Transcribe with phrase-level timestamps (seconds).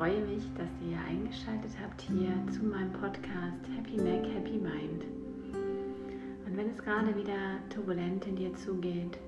[0.00, 5.04] freue mich, dass ihr eingeschaltet habt hier zu meinem Podcast Happy Mac, Happy Mind.
[6.46, 9.18] Und wenn es gerade wieder turbulent in dir zugeht,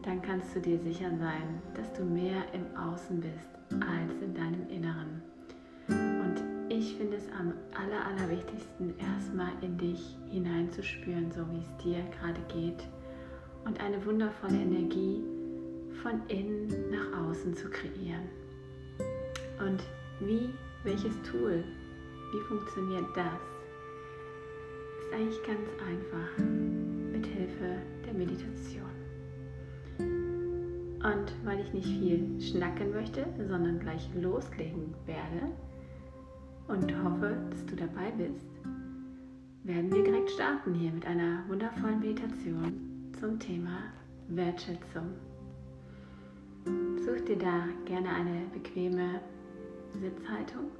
[0.00, 3.50] dann kannst du dir sicher sein, dass du mehr im Außen bist
[3.86, 5.20] als in deinem Inneren.
[5.88, 12.02] Und ich finde es am aller, allerwichtigsten, erstmal in dich hineinzuspüren, so wie es dir
[12.18, 12.88] gerade geht
[13.66, 15.22] und eine wundervolle Energie
[16.02, 17.99] von innen nach außen zu kreieren.
[20.30, 20.48] Wie,
[20.84, 21.64] welches Tool,
[22.30, 23.40] wie funktioniert das?
[25.00, 26.38] Ist eigentlich ganz einfach
[27.10, 28.92] mit Hilfe der Meditation.
[29.98, 35.50] Und weil ich nicht viel schnacken möchte, sondern gleich loslegen werde
[36.68, 38.46] und hoffe, dass du dabei bist,
[39.64, 43.82] werden wir direkt starten hier mit einer wundervollen Meditation zum Thema
[44.28, 45.10] Wertschätzung.
[47.04, 49.20] Such dir da gerne eine bequeme
[49.98, 50.70] Sitzhaltung.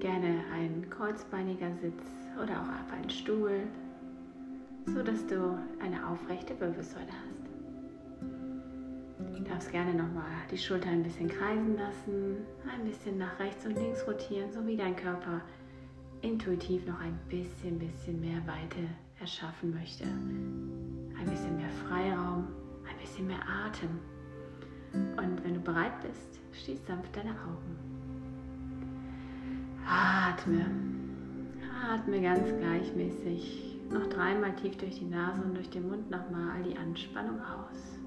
[0.00, 2.02] Gerne ein kreuzbeiniger Sitz
[2.42, 3.62] oder auch auf einen Stuhl,
[4.86, 7.44] so dass du eine aufrechte Wirbelsäule hast.
[9.36, 12.36] Du darfst gerne nochmal die Schulter ein bisschen kreisen lassen,
[12.70, 15.40] ein bisschen nach rechts und links rotieren, so wie dein Körper
[16.22, 18.88] intuitiv noch ein bisschen, bisschen mehr Weite
[19.20, 20.04] erschaffen möchte.
[20.04, 22.48] Ein bisschen mehr Freiraum,
[22.88, 24.00] ein bisschen mehr Atem.
[24.94, 27.76] Und wenn du bereit bist, schließ sanft deine Augen.
[29.86, 30.66] Atme.
[31.90, 33.78] Atme ganz gleichmäßig.
[33.90, 37.98] Noch dreimal tief durch die Nase und durch den Mund nochmal all die Anspannung aus.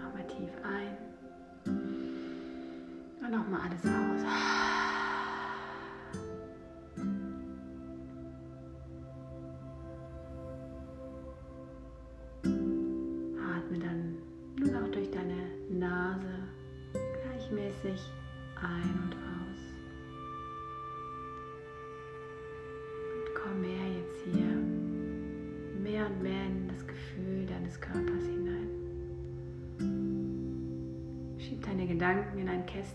[0.00, 0.96] Nochmal tief ein.
[3.20, 4.61] Und nochmal alles aus.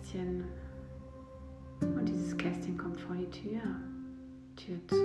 [0.08, 0.46] Kästchen
[1.82, 3.62] und dieses Kästchen kommt vor die Tür,
[4.56, 4.96] Tür zu.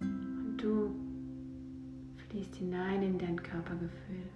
[0.00, 0.94] Und du
[2.28, 4.28] fließt hinein in dein Körpergefühl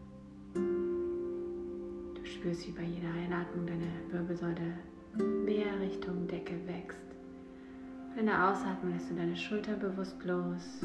[2.25, 4.75] spürst, wie bei jeder Einatmung deine Wirbelsäule
[5.45, 6.99] mehr Richtung Decke wächst.
[8.15, 10.81] Bei einer Ausatmung lässt du deine Schulter bewusst los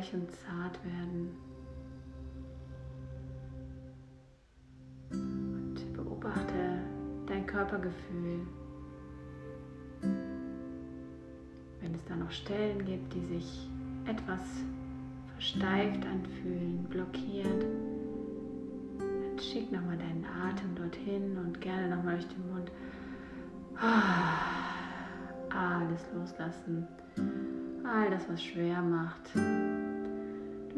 [0.00, 1.36] weich und zart werden.
[5.10, 6.78] Und beobachte
[7.26, 8.46] dein Körpergefühl
[11.80, 13.68] Wenn es da noch Stellen gibt, die sich
[14.06, 14.40] etwas
[15.32, 17.64] versteift anfühlen, blockiert,
[18.98, 22.70] dann schick nochmal deinen Atem dorthin und gerne nochmal durch den Mund
[25.50, 26.86] alles loslassen.
[27.82, 29.30] All das, was schwer macht.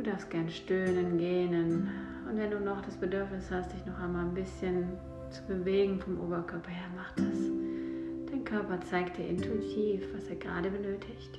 [0.02, 1.88] Du darfst gern stöhnen, gähnen.
[2.28, 4.88] Und wenn du noch das Bedürfnis hast, dich noch einmal ein bisschen
[5.30, 7.38] zu bewegen vom Oberkörper her, mach das.
[8.28, 11.38] Dein Körper zeigt dir intuitiv, was er gerade benötigt.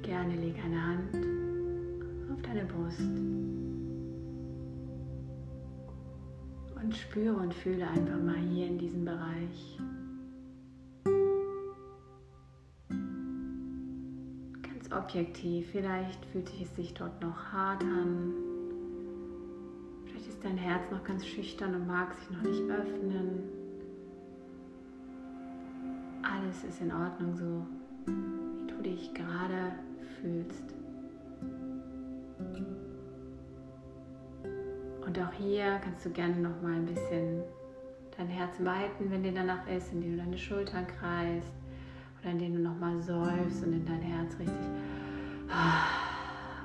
[0.00, 1.26] Gerne leg eine Hand
[2.32, 3.47] auf deine Brust
[6.98, 9.78] spüre und fühle einfach mal hier in diesem Bereich.
[15.08, 15.70] objektiv.
[15.72, 18.34] Vielleicht fühlt es sich dort noch hart an.
[20.04, 23.42] Vielleicht ist dein Herz noch ganz schüchtern und mag sich noch nicht öffnen.
[26.22, 27.66] Alles ist in Ordnung so,
[28.06, 29.72] wie du dich gerade
[30.20, 30.74] fühlst.
[35.08, 37.42] Und auch hier kannst du gerne noch mal ein bisschen
[38.18, 41.50] dein Herz weiten, wenn dir danach ist, indem du deine Schultern kreist
[42.20, 44.66] oder indem du nochmal seufst und in dein Herz richtig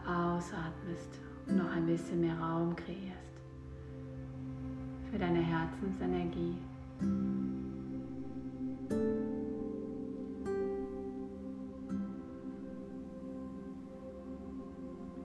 [0.06, 3.32] ausatmest und noch ein bisschen mehr Raum kreierst
[5.10, 6.58] für deine Herzensenergie.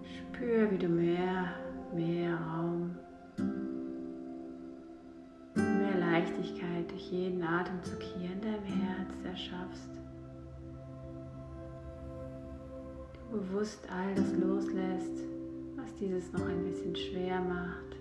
[0.05, 1.53] Spür, wie du mehr,
[1.93, 2.28] mehr
[9.69, 9.89] erschaffst.
[13.31, 15.23] bewusst all das loslässt,
[15.77, 17.97] was dieses noch ein bisschen schwer macht,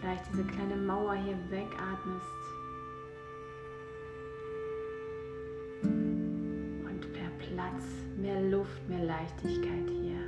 [0.00, 2.26] vielleicht diese kleine Mauer hier wegatmest.
[5.82, 7.84] Und per Platz
[8.16, 10.25] mehr Luft, mehr Leichtigkeit hier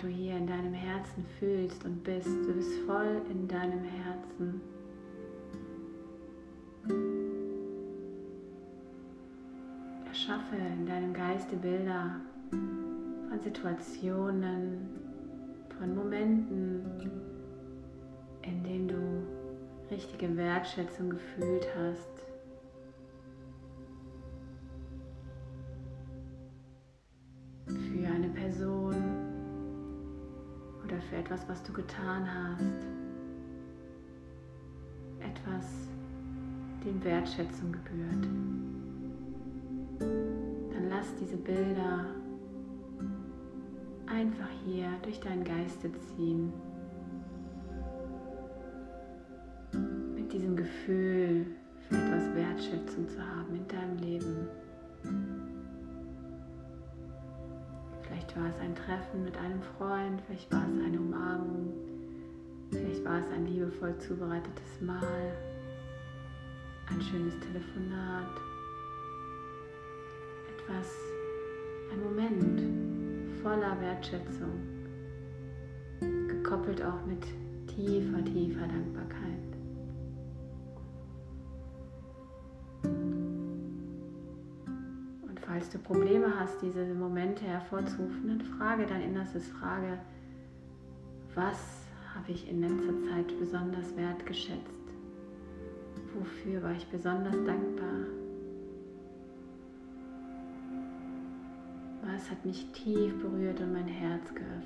[0.00, 4.60] du hier in deinem Herzen fühlst und bist, du bist voll in deinem Herzen.
[10.06, 12.16] Erschaffe in deinem Geiste Bilder
[12.50, 14.88] von Situationen,
[15.78, 17.10] von Momenten,
[18.42, 22.29] in denen du richtige Wertschätzung gefühlt hast.
[31.30, 32.86] Etwas, was du getan hast.
[35.20, 35.66] Etwas,
[36.84, 38.26] dem Wertschätzung gebührt
[40.00, 42.06] dann lass diese Bilder
[44.06, 46.52] einfach hier durch deinen Geiste ziehen.
[50.14, 51.46] Mit diesem Gefühl
[51.88, 54.48] für etwas Wertschätzung zu haben in deinem Leben.
[58.40, 61.74] War es ein Treffen mit einem Freund, vielleicht war es eine Umarmung,
[62.70, 65.32] vielleicht war es ein liebevoll zubereitetes Mahl,
[66.88, 68.30] ein schönes Telefonat
[70.56, 70.96] etwas,
[71.92, 74.58] ein Moment voller Wertschätzung,
[76.28, 77.22] gekoppelt auch mit
[77.66, 79.49] tiefer, tiefer Dankbarkeit.
[85.72, 89.98] Du Probleme hast, diese Momente hervorzurufen, dann frage dein Innerstes, frage,
[91.36, 94.74] was habe ich in letzter Zeit besonders wertgeschätzt?
[96.18, 98.06] Wofür war ich besonders dankbar?
[102.02, 104.59] Was hat mich tief berührt und mein Herz geöffnet?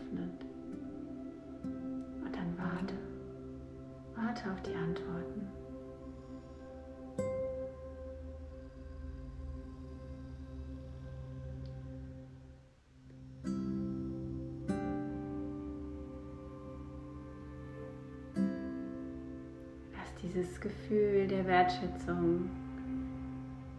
[20.35, 22.51] Dieses Gefühl der Wertschätzung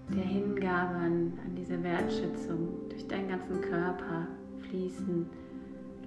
[0.10, 4.28] der Hingabe an, an diese Wertschätzung durch deinen ganzen Körper
[4.69, 5.25] fließen.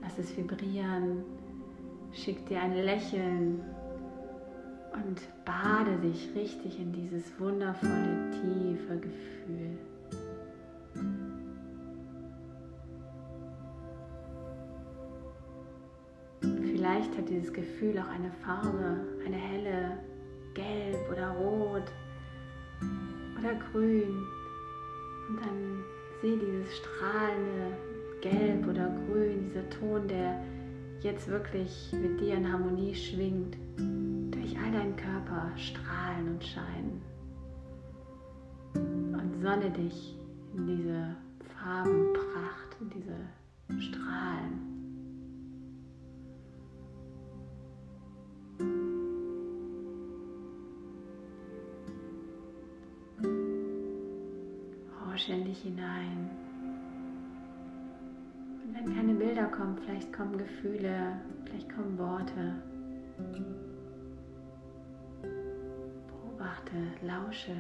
[0.00, 1.24] Lass es vibrieren.
[2.12, 3.60] Schick dir ein Lächeln
[4.94, 9.78] und bade dich richtig in dieses wundervolle, tiefe Gefühl.
[16.40, 19.98] Vielleicht hat dieses Gefühl auch eine Farbe, eine helle,
[20.58, 21.90] gelb oder rot
[23.38, 24.26] oder grün.
[25.28, 25.84] Und dann
[26.20, 27.76] sehe dieses strahlende
[28.20, 30.42] Gelb oder Grün, dieser Ton, der
[31.00, 33.56] jetzt wirklich mit dir in Harmonie schwingt,
[34.32, 37.02] durch all deinen Körper strahlen und scheinen.
[38.74, 40.16] Und sonne dich
[40.56, 41.16] in diese
[41.54, 43.14] Farbenpracht, in diese
[55.28, 56.30] ständig hinein.
[58.64, 62.54] Und wenn keine Bilder kommen, vielleicht kommen Gefühle, vielleicht kommen Worte.
[66.08, 67.52] Beobachte, lausche.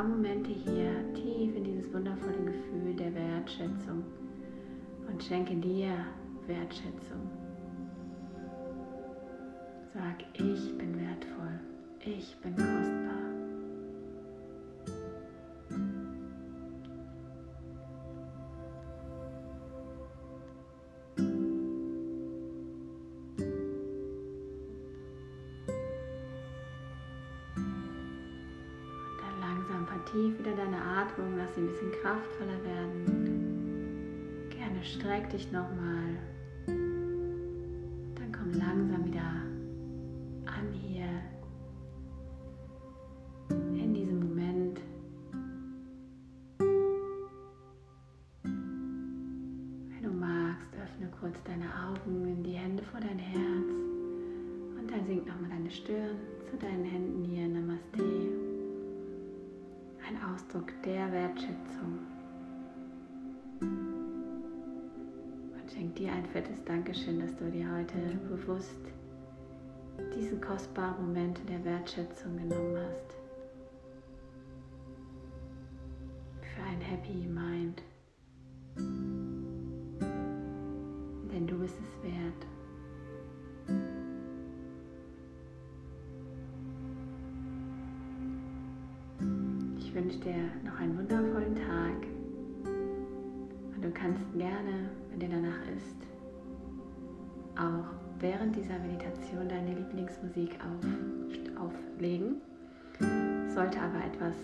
[0.00, 4.02] Paar Momente hier tief in dieses wundervolle Gefühl der Wertschätzung
[5.06, 6.06] und schenke dir
[6.46, 7.28] Wertschätzung.
[9.92, 11.60] Sag, ich bin wertvoll,
[12.00, 12.89] ich bin kostbar.
[30.80, 34.48] Atmung, lass sie ein bisschen kraftvoller werden.
[34.50, 36.16] Gerne streck dich nochmal.
[36.66, 39.42] Dann komm langsam wieder
[67.40, 67.96] du dir heute
[68.28, 68.80] bewusst
[70.14, 73.14] diesen kostbaren Moment der Wertschätzung genommen hast.
[76.42, 77.82] Für ein Happy Mind.
[100.34, 102.36] Lieblingsmusik auf, auflegen.
[103.54, 104.34] Sollte aber etwas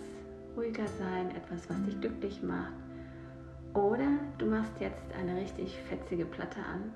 [0.55, 2.73] ruhiger sein, etwas, was dich glücklich macht.
[3.73, 6.93] Oder du machst jetzt eine richtig fetzige Platte an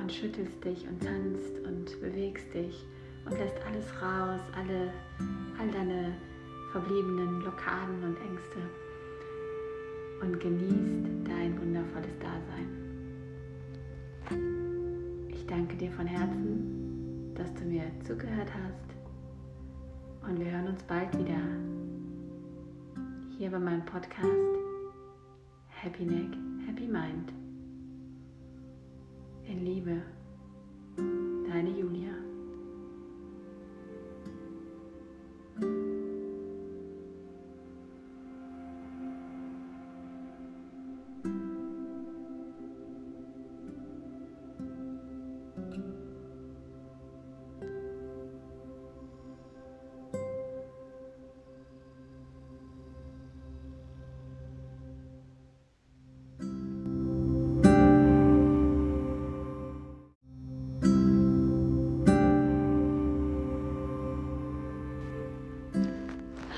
[0.00, 2.84] und schüttelst dich und tanzt und bewegst dich
[3.24, 4.92] und lässt alles raus, alle,
[5.58, 6.14] all deine
[6.72, 8.58] verbliebenen Blockaden und Ängste
[10.20, 12.80] und genießt dein wundervolles Dasein
[15.50, 16.89] danke dir von Herzen,
[17.40, 20.28] dass du mir zugehört hast.
[20.28, 21.40] Und wir hören uns bald wieder
[23.38, 24.26] hier bei meinem Podcast
[25.68, 27.32] Happy Neck, Happy Mind.
[29.46, 30.02] In Liebe,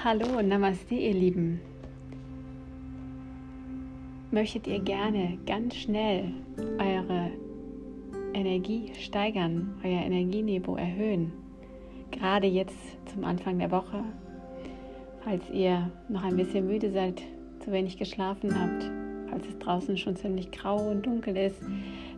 [0.05, 1.61] Hallo, Namaste, ihr Lieben.
[4.33, 6.25] Möchtet ihr gerne ganz schnell
[6.81, 7.31] eure
[8.35, 11.31] Energie steigern, euer Energieniveau erhöhen?
[12.11, 12.77] Gerade jetzt
[13.15, 14.03] zum Anfang der Woche,
[15.23, 17.23] falls ihr noch ein bisschen müde seid,
[17.61, 18.91] zu wenig geschlafen habt,
[19.31, 21.63] falls es draußen schon ziemlich grau und dunkel ist,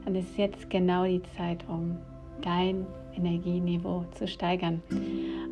[0.06, 1.98] dann ist jetzt genau die Zeit, um
[2.40, 4.80] dein Energieniveau zu steigern.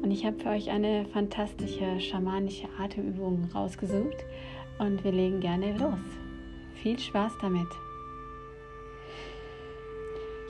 [0.02, 4.26] Und ich habe für euch eine fantastische schamanische Atemübung rausgesucht
[4.78, 6.00] und wir legen gerne los.
[6.82, 7.68] Viel Spaß damit.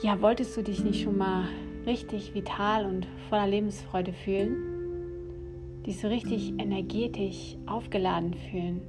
[0.03, 1.45] Ja, wolltest du dich nicht schon mal
[1.85, 4.57] richtig vital und voller Lebensfreude fühlen?
[5.87, 8.81] Dich so richtig energetisch aufgeladen fühlen?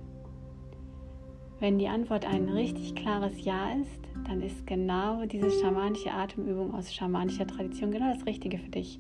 [1.60, 6.93] Wenn die Antwort ein richtig klares Ja ist, dann ist genau diese schamanische Atemübung aus
[6.93, 9.00] schamanischer Tradition genau das Richtige für dich.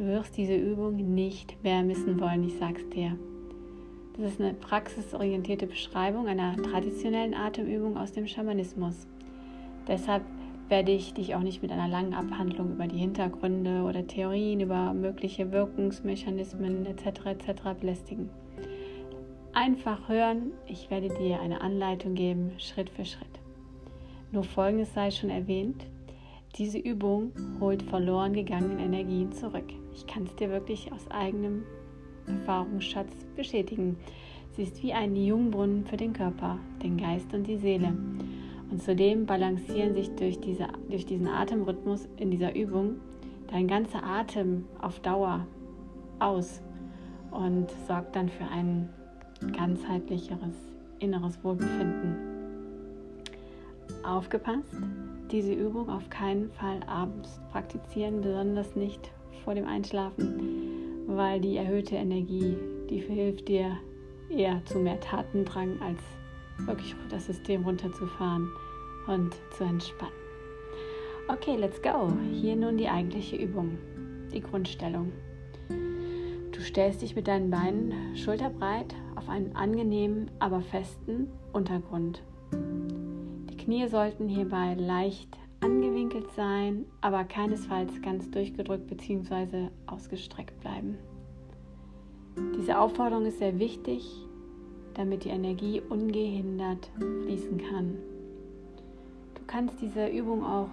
[0.00, 3.18] Du wirst diese Übung nicht mehr missen wollen, ich sag's dir.
[4.16, 9.06] Das ist eine praxisorientierte Beschreibung einer traditionellen Atemübung aus dem Schamanismus.
[9.86, 10.22] Deshalb
[10.70, 14.94] werde ich dich auch nicht mit einer langen Abhandlung über die Hintergründe oder Theorien über
[14.94, 17.26] mögliche Wirkungsmechanismen etc.
[17.26, 17.62] etc.
[17.78, 18.30] belästigen.
[19.52, 23.38] Einfach hören, ich werde dir eine Anleitung geben, Schritt für Schritt.
[24.32, 25.84] Nur folgendes sei schon erwähnt,
[26.56, 29.70] diese Übung holt verloren gegangene Energien zurück.
[29.94, 31.64] Ich kann es dir wirklich aus eigenem
[32.26, 33.96] Erfahrungsschatz bestätigen.
[34.52, 37.94] Sie ist wie ein Jungbrunnen für den Körper, den Geist und die Seele.
[38.70, 42.96] Und zudem balancieren sich durch, diese, durch diesen Atemrhythmus in dieser Übung
[43.50, 45.46] dein ganzer Atem auf Dauer
[46.20, 46.62] aus
[47.32, 48.88] und sorgt dann für ein
[49.56, 50.54] ganzheitlicheres
[51.00, 52.16] inneres Wohlbefinden.
[54.04, 54.76] Aufgepasst!
[55.30, 59.12] diese Übung auf keinen Fall abends praktizieren, besonders nicht
[59.44, 62.56] vor dem Einschlafen, weil die erhöhte Energie,
[62.88, 63.76] die hilft dir
[64.28, 66.00] eher zu mehr Tatendrang, als
[66.66, 68.48] wirklich das System runterzufahren
[69.06, 70.14] und zu entspannen.
[71.28, 72.12] Okay, let's go.
[72.32, 73.78] Hier nun die eigentliche Übung,
[74.32, 75.12] die Grundstellung.
[75.68, 82.22] Du stellst dich mit deinen Beinen schulterbreit auf einen angenehmen, aber festen Untergrund.
[83.58, 89.68] Knie sollten hierbei leicht angewinkelt sein, aber keinesfalls ganz durchgedrückt bzw.
[89.86, 90.98] ausgestreckt bleiben.
[92.56, 94.26] Diese Aufforderung ist sehr wichtig,
[94.94, 96.90] damit die Energie ungehindert
[97.22, 97.96] fließen kann.
[99.34, 100.68] Du kannst diese Übung auch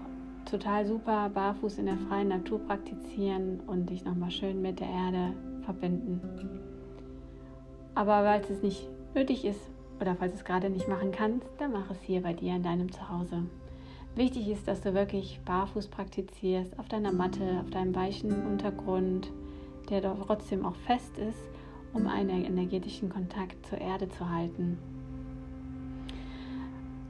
[0.49, 5.33] total super barfuß in der freien Natur praktizieren und dich nochmal schön mit der Erde
[5.63, 6.21] verbinden.
[7.95, 9.59] Aber weil es nicht nötig ist,
[9.99, 12.63] oder falls du es gerade nicht machen kannst, dann mach es hier bei dir in
[12.63, 13.43] deinem Zuhause.
[14.17, 19.31] Wichtig ist, dass du wirklich barfuß praktizierst, auf deiner Matte, auf deinem weichen Untergrund,
[19.91, 21.37] der doch trotzdem auch fest ist,
[21.93, 24.79] um einen energetischen Kontakt zur Erde zu halten.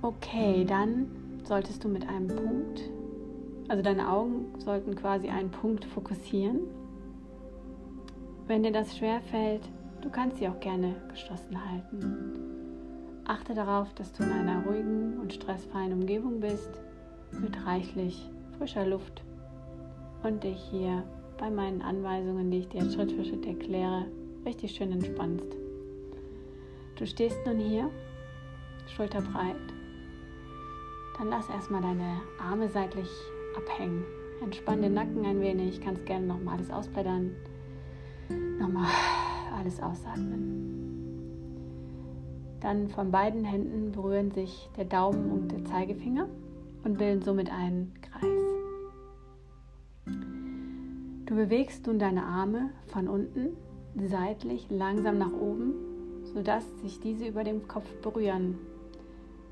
[0.01, 1.07] Okay, dann
[1.45, 2.81] solltest du mit einem Punkt,
[3.69, 6.59] also deine Augen sollten quasi einen Punkt fokussieren.
[8.47, 9.61] Wenn dir das schwer fällt,
[10.01, 12.33] du kannst sie auch gerne geschlossen halten.
[13.23, 16.81] Achte darauf, dass du in einer ruhigen und stressfreien Umgebung bist,
[17.31, 19.23] mit reichlich frischer Luft
[20.23, 21.03] und dich hier
[21.37, 24.05] bei meinen Anweisungen, die ich dir Schritt für Schritt erkläre,
[24.45, 25.45] richtig schön entspannst.
[26.97, 27.91] Du stehst nun hier,
[28.87, 29.55] schulterbreit.
[31.17, 33.09] Dann lass erstmal deine Arme seitlich
[33.55, 34.03] abhängen.
[34.41, 37.35] Entspann den Nacken ein wenig, kannst gerne nochmal alles ausblättern.
[38.59, 38.87] Nochmal
[39.55, 40.57] alles ausatmen.
[42.59, 46.27] Dann von beiden Händen berühren sich der Daumen und der Zeigefinger
[46.83, 48.47] und bilden somit einen Kreis.
[51.25, 53.57] Du bewegst nun deine Arme von unten
[53.95, 55.73] seitlich langsam nach oben,
[56.33, 58.57] sodass sich diese über dem Kopf berühren.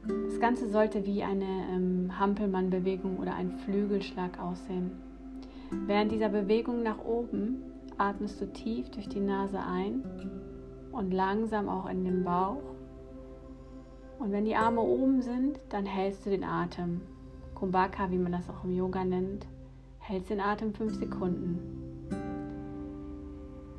[0.07, 4.91] Das Ganze sollte wie eine ähm, Hampelmann-Bewegung oder ein Flügelschlag aussehen.
[5.87, 7.63] Während dieser Bewegung nach oben
[7.97, 10.03] atmest du tief durch die Nase ein
[10.91, 12.61] und langsam auch in den Bauch.
[14.19, 17.01] Und wenn die Arme oben sind, dann hältst du den Atem.
[17.55, 19.47] Kumbhaka, wie man das auch im Yoga nennt,
[19.99, 21.59] hältst den Atem fünf Sekunden.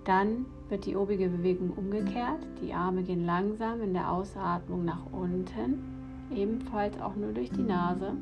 [0.04, 2.46] Dann wird die obige Bewegung umgekehrt.
[2.62, 5.82] Die Arme gehen langsam in der Ausatmung nach unten,
[6.34, 8.12] ebenfalls auch nur durch die Nase.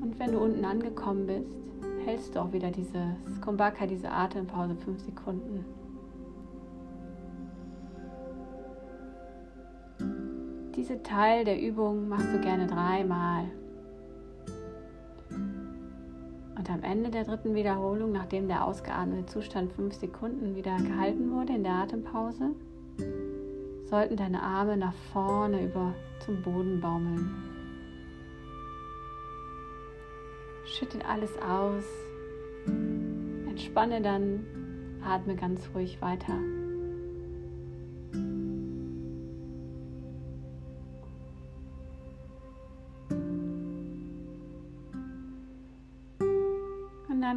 [0.00, 1.56] Und wenn du unten angekommen bist,
[2.04, 5.64] hältst du auch wieder dieses Kumbhaka, diese Atempause fünf Sekunden.
[10.74, 13.44] Diese Teil der Übung machst du gerne dreimal.
[16.62, 21.54] Und am Ende der dritten Wiederholung, nachdem der ausgeatmete Zustand fünf Sekunden wieder gehalten wurde
[21.54, 22.54] in der Atempause,
[23.90, 25.92] sollten deine Arme nach vorne über
[26.24, 27.34] zum Boden baumeln.
[30.64, 31.82] Schüttet alles aus,
[33.48, 34.46] entspanne dann,
[35.04, 36.38] atme ganz ruhig weiter.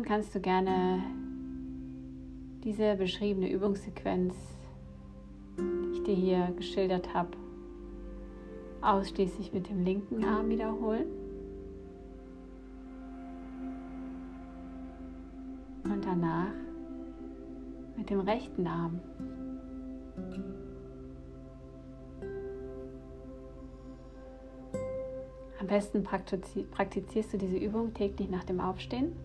[0.06, 1.04] Kannst du gerne
[2.64, 4.36] diese beschriebene Übungssequenz,
[5.58, 7.32] die ich dir hier geschildert habe,
[8.82, 11.08] ausschließlich mit dem linken Arm wiederholen.
[15.84, 16.54] Und danach
[17.98, 19.00] mit dem rechten Arm.
[25.60, 29.16] Am besten praktizierst du diese Übung täglich nach dem Aufstehen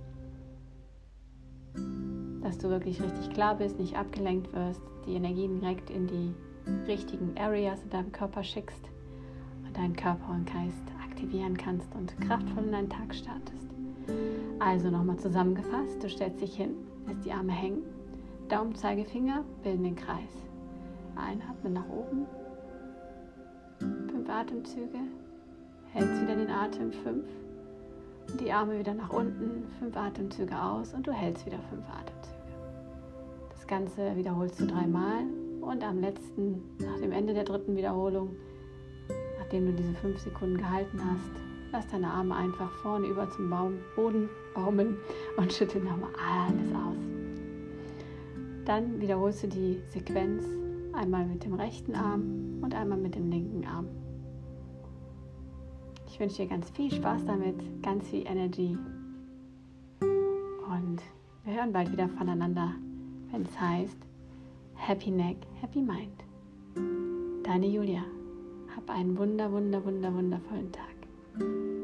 [2.50, 6.34] dass du wirklich richtig klar bist, nicht abgelenkt wirst, die Energien direkt in die
[6.84, 8.90] richtigen Areas in deinem Körper schickst
[9.64, 13.68] und deinen Körper und Geist aktivieren kannst und kraftvoll in deinen Tag startest.
[14.58, 16.74] Also nochmal zusammengefasst, du stellst dich hin,
[17.06, 17.84] lässt die Arme hängen,
[18.48, 20.34] Daumen, Zeigefinger bilden den Kreis.
[21.14, 22.26] Einatmen nach oben,
[23.78, 24.98] fünf Atemzüge,
[25.92, 27.26] hältst wieder den Atem, fünf,
[28.40, 32.39] die Arme wieder nach unten, fünf Atemzüge aus und du hältst wieder fünf Atemzüge.
[33.70, 35.22] Ganze wiederholst du dreimal
[35.60, 38.34] und am letzten, nach dem Ende der dritten Wiederholung,
[39.38, 41.30] nachdem du diese fünf Sekunden gehalten hast,
[41.70, 44.96] lass deine Arme einfach vorne über zum Baum, Boden baumeln
[45.36, 46.96] und schüttel nochmal alles aus.
[48.64, 50.44] Dann wiederholst du die Sequenz
[50.92, 53.86] einmal mit dem rechten Arm und einmal mit dem linken Arm.
[56.08, 57.54] Ich wünsche dir ganz viel Spaß damit,
[57.84, 58.76] ganz viel Energy
[60.00, 61.00] und
[61.44, 62.74] wir hören bald wieder voneinander
[63.30, 63.98] wenn es heißt
[64.74, 66.24] Happy Neck, Happy Mind.
[67.44, 68.04] Deine Julia.
[68.74, 71.79] Hab einen wunder, wunder, wunder, wundervollen Tag.